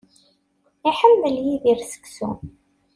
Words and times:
Iḥemmel 0.89 1.35
Yidir 1.45 1.79
seksu. 1.91 2.29